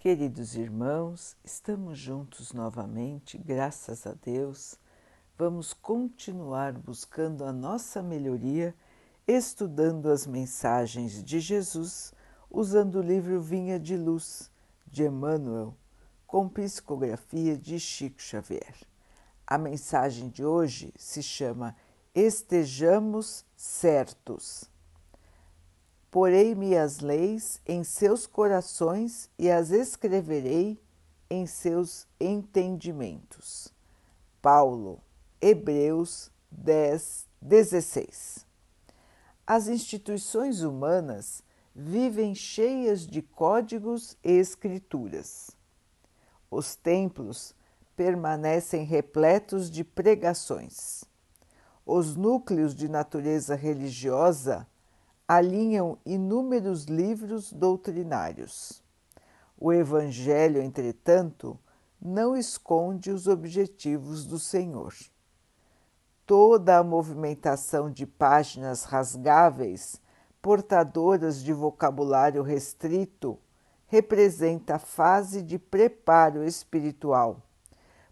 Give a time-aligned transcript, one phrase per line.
[0.00, 4.76] Queridos irmãos, estamos juntos novamente, graças a Deus.
[5.36, 8.74] Vamos continuar buscando a nossa melhoria,
[9.28, 12.14] estudando as mensagens de Jesus,
[12.50, 14.50] usando o livro Vinha de Luz,
[14.86, 15.76] de Emmanuel,
[16.26, 18.74] com psicografia de Chico Xavier.
[19.46, 21.76] A mensagem de hoje se chama
[22.14, 24.64] Estejamos Certos.
[26.10, 30.80] Porei-me as leis em seus corações e as escreverei
[31.30, 33.72] em seus entendimentos.
[34.42, 35.00] Paulo,
[35.40, 38.44] Hebreus 10, 16.
[39.46, 45.50] As instituições humanas vivem cheias de códigos e escrituras.
[46.50, 47.54] Os templos
[47.94, 51.04] permanecem repletos de pregações.
[51.86, 54.66] Os núcleos de natureza religiosa
[55.32, 58.82] alinham inúmeros livros doutrinários.
[59.56, 61.56] O Evangelho, entretanto,
[62.02, 64.92] não esconde os objetivos do Senhor.
[66.26, 70.02] Toda a movimentação de páginas rasgáveis,
[70.42, 73.38] portadoras de vocabulário restrito,
[73.86, 77.40] representa a fase de preparo espiritual,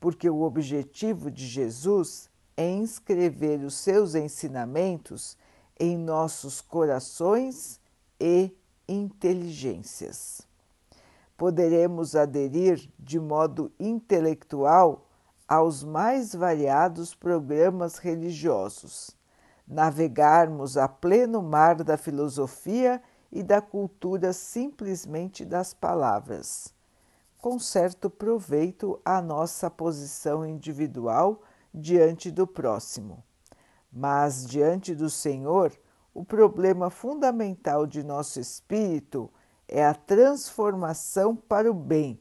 [0.00, 5.36] porque o objetivo de Jesus é inscrever os seus ensinamentos
[5.82, 7.80] em nossos corações
[8.20, 10.42] e inteligências.
[11.36, 15.08] Poderemos aderir de modo intelectual
[15.48, 19.10] aos mais variados programas religiosos,
[19.66, 26.72] navegarmos a pleno mar da filosofia e da cultura simplesmente das palavras,
[27.38, 31.42] com certo proveito à nossa posição individual
[31.74, 33.24] diante do próximo
[33.92, 35.72] mas diante do Senhor,
[36.14, 39.30] o problema fundamental de nosso espírito
[39.68, 42.18] é a transformação para o bem,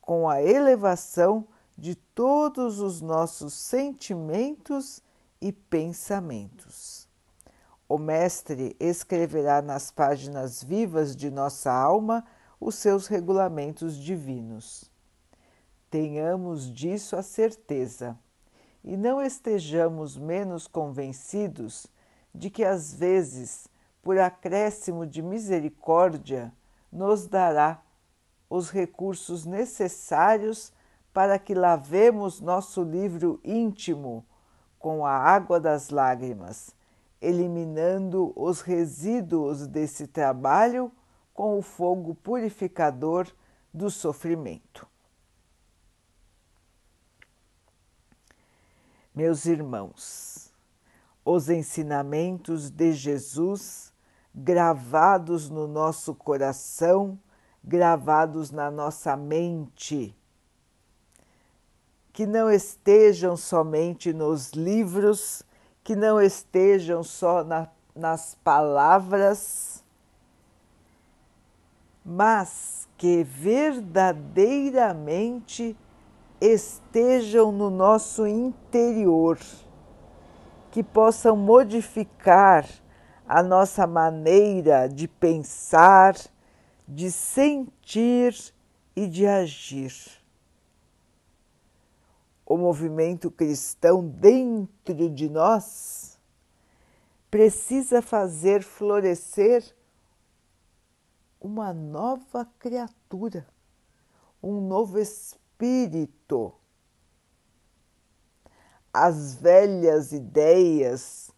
[0.00, 1.46] com a elevação
[1.78, 5.00] de todos os nossos sentimentos
[5.40, 7.08] e pensamentos.
[7.88, 12.24] O Mestre escreverá nas páginas vivas de nossa alma
[12.58, 14.90] os seus regulamentos divinos.
[15.88, 18.18] Tenhamos disso a certeza
[18.86, 21.88] e não estejamos menos convencidos
[22.32, 23.66] de que às vezes,
[24.00, 26.52] por acréscimo de misericórdia,
[26.92, 27.82] nos dará
[28.48, 30.72] os recursos necessários
[31.12, 34.24] para que lavemos nosso livro íntimo
[34.78, 36.70] com a água das lágrimas,
[37.20, 40.92] eliminando os resíduos desse trabalho
[41.34, 43.26] com o fogo purificador
[43.74, 44.86] do sofrimento.
[49.16, 50.52] Meus irmãos,
[51.24, 53.90] os ensinamentos de Jesus
[54.34, 57.18] gravados no nosso coração,
[57.64, 60.14] gravados na nossa mente,
[62.12, 65.42] que não estejam somente nos livros,
[65.82, 69.82] que não estejam só na, nas palavras,
[72.04, 75.74] mas que verdadeiramente
[76.40, 79.38] estejam no nosso interior,
[80.70, 82.68] que possam modificar
[83.26, 86.14] a nossa maneira de pensar,
[86.86, 88.34] de sentir
[88.94, 89.92] e de agir.
[92.44, 96.18] O movimento cristão dentro de nós
[97.30, 99.64] precisa fazer florescer
[101.40, 103.46] uma nova criatura,
[104.42, 106.54] um novo espírito espírito.
[108.92, 111.30] As velhas ideias,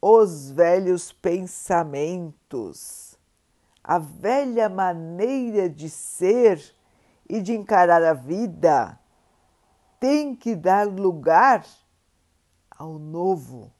[0.00, 3.18] os velhos pensamentos,
[3.82, 6.74] a velha maneira de ser
[7.28, 8.98] e de encarar a vida
[10.00, 11.66] tem que dar lugar
[12.70, 13.72] ao novo,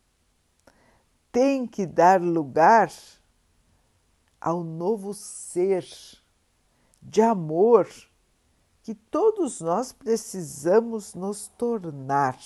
[1.30, 2.90] tem que dar lugar
[4.40, 5.86] ao novo ser
[7.00, 7.88] de amor
[8.88, 12.38] que todos nós precisamos nos tornar.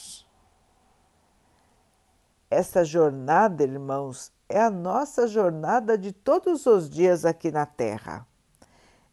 [2.50, 8.26] Essa jornada, irmãos, é a nossa jornada de todos os dias aqui na Terra.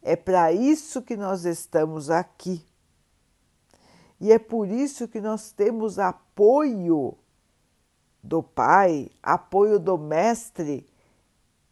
[0.02, 2.66] É para isso que nós estamos aqui.
[4.20, 7.16] E é por isso que nós temos apoio
[8.24, 10.90] do Pai, apoio do Mestre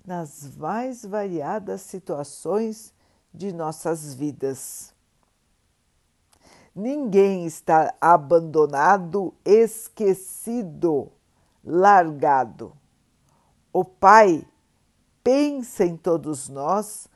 [0.05, 2.93] nas mais variadas situações
[3.33, 4.95] de nossas vidas.
[6.77, 11.11] Ninguém está abandonado, esquecido,
[11.65, 12.71] largado.
[13.73, 14.47] O Pai
[15.23, 17.07] pensa em todos nós,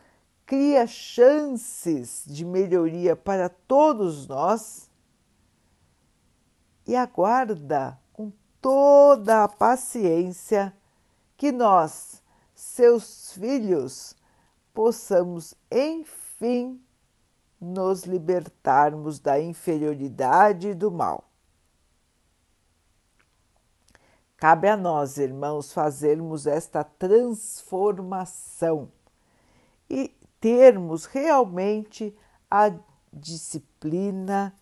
[0.48, 4.90] cria chances de melhoria para todos nós
[6.88, 10.76] e aguarda com toda a paciência
[11.38, 12.24] que nós,
[12.56, 14.16] seus filhos,
[14.74, 16.82] possamos enfim
[17.62, 21.24] nos libertarmos da inferioridade e do mal.
[24.36, 28.92] Cabe a nós, irmãos, fazermos esta transformação
[29.88, 30.10] e
[30.40, 32.18] termos realmente
[32.50, 32.74] a
[33.14, 34.58] disciplina,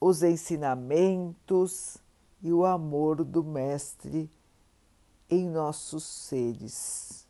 [0.00, 1.98] os ensinamentos
[2.42, 4.28] e o amor do Mestre
[5.30, 7.24] em nossos seres.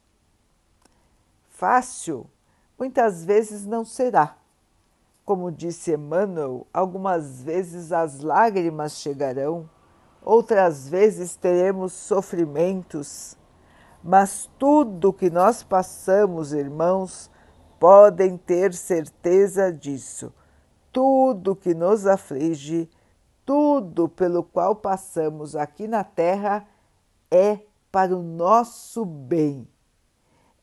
[1.50, 2.30] Fácil
[2.78, 4.36] muitas vezes não será.
[5.24, 9.68] Como disse Emmanuel, algumas vezes as lágrimas chegarão,
[10.20, 13.36] outras vezes teremos sofrimentos,
[14.02, 17.30] mas tudo que nós passamos, irmãos,
[17.78, 20.32] podem ter certeza disso.
[20.92, 22.90] Tudo que nos aflige,
[23.44, 26.66] tudo pelo qual passamos aqui na Terra
[27.30, 27.60] é
[27.90, 29.68] para o nosso bem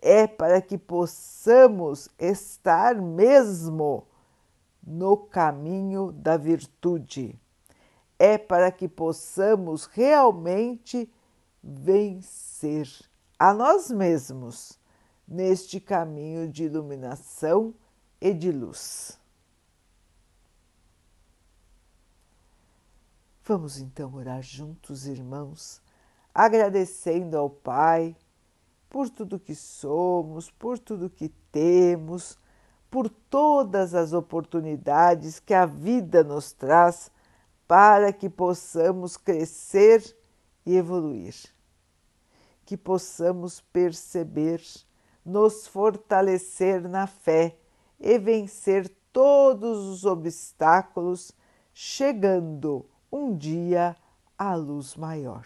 [0.01, 4.07] é para que possamos estar mesmo
[4.83, 7.39] no caminho da virtude,
[8.17, 11.11] é para que possamos realmente
[11.63, 12.89] vencer
[13.37, 14.79] a nós mesmos
[15.27, 17.73] neste caminho de iluminação
[18.19, 19.19] e de luz.
[23.43, 25.81] Vamos então orar juntos, irmãos,
[26.33, 28.15] agradecendo ao Pai
[28.89, 32.37] por tudo que somos, por tudo que temos,
[32.89, 37.11] por todas as oportunidades que a vida nos traz
[37.67, 40.03] para que possamos crescer
[40.65, 41.35] e evoluir.
[42.65, 44.61] Que possamos perceber,
[45.23, 47.59] nos fortalecer na fé
[47.99, 51.31] e vencer todos os obstáculos,
[51.73, 53.95] chegando um dia
[54.37, 55.45] à luz maior